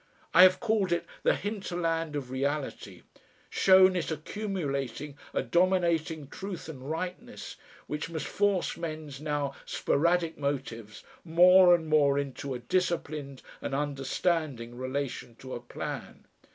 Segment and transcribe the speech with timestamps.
[0.33, 3.03] I have called it the hinterland of reality,
[3.51, 11.03] shown it accumulating a dominating truth and rightness which must force men's now sporadic motives
[11.23, 16.25] more and more into a disciplined and understanding relation to a plan.